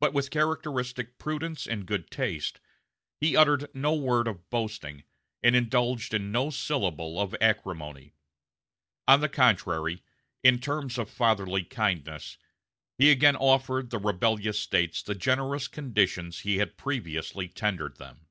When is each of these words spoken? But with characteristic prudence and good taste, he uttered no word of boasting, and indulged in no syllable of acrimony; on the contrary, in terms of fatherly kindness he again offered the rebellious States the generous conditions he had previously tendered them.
But 0.00 0.12
with 0.12 0.32
characteristic 0.32 1.16
prudence 1.16 1.64
and 1.68 1.86
good 1.86 2.10
taste, 2.10 2.58
he 3.20 3.36
uttered 3.36 3.72
no 3.72 3.94
word 3.94 4.26
of 4.26 4.50
boasting, 4.50 5.04
and 5.44 5.54
indulged 5.54 6.12
in 6.12 6.32
no 6.32 6.50
syllable 6.50 7.20
of 7.20 7.36
acrimony; 7.40 8.14
on 9.06 9.20
the 9.20 9.28
contrary, 9.28 10.02
in 10.42 10.58
terms 10.58 10.98
of 10.98 11.08
fatherly 11.08 11.62
kindness 11.62 12.36
he 12.98 13.12
again 13.12 13.36
offered 13.36 13.90
the 13.90 14.00
rebellious 14.00 14.58
States 14.58 15.04
the 15.04 15.14
generous 15.14 15.68
conditions 15.68 16.40
he 16.40 16.56
had 16.58 16.76
previously 16.76 17.46
tendered 17.46 17.96
them. 17.98 18.26